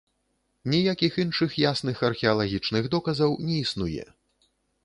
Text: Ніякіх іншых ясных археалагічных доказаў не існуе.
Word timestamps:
Ніякіх 0.73 1.19
іншых 1.23 1.51
ясных 1.69 2.01
археалагічных 2.11 2.83
доказаў 2.97 3.39
не 3.51 3.55
існуе. 3.67 4.11